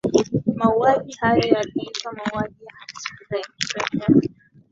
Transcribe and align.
mauaji 0.55 1.17
hayo 1.21 1.43
yaliitwa 1.47 2.13
mauaji 2.13 2.63
ya 2.63 2.71
srebrenica 2.97 4.29